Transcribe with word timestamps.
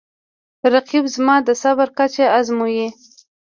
رقیب 0.73 1.05
زما 1.15 1.35
د 1.47 1.49
صبر 1.61 1.87
کچه 1.97 2.25
ازموي 2.39 2.87